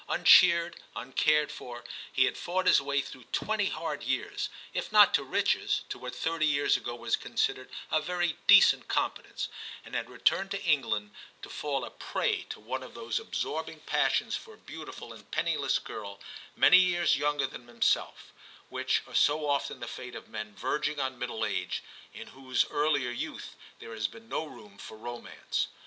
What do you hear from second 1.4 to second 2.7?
for, he had fought